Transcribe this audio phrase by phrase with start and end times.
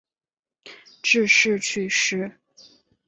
[1.03, 2.39] 致仕去世。